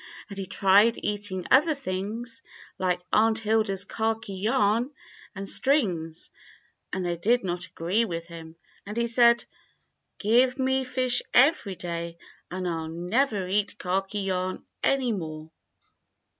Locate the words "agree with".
7.67-8.25